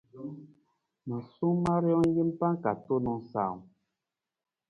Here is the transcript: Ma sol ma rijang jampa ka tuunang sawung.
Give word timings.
Ma 1.07 1.17
sol 1.33 1.55
ma 1.63 1.73
rijang 1.83 2.13
jampa 2.15 2.47
ka 2.63 2.71
tuunang 2.85 3.21
sawung. 3.31 3.63